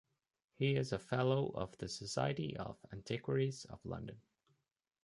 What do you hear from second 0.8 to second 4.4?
a fellow of the Society of Antiquaries of London.